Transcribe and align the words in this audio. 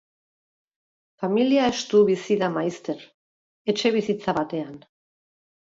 Familia 1.23 1.67
estu 1.73 2.01
bizi 2.09 2.39
da 2.41 2.49
maizter, 2.57 2.99
etxebizitza 3.73 4.39
batean. 4.41 4.85